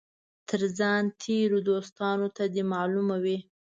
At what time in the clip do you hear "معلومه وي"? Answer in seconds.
2.73-3.37